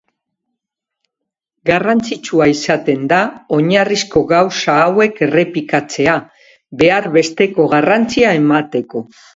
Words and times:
Garrantzitsua 1.69 2.47
izaten 2.53 3.05
da 3.13 3.19
oinarrizko 3.59 4.25
gauza 4.33 4.81
hauek 4.87 5.23
errepikatzea, 5.29 6.19
behar 6.83 7.11
besteko 7.21 7.73
garrantzia 7.77 8.39
emateko. 8.45 9.09